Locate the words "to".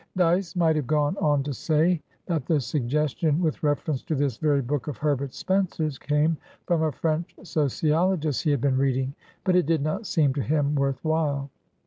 1.43-1.53, 4.05-4.15, 10.33-10.41